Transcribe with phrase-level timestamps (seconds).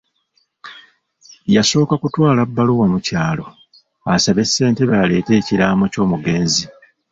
[1.55, 3.45] Yasooka kutwala bbaluwa mu kyalo
[4.15, 6.63] esaba Ssentebe aleete ekiraamo ky'omugenzi.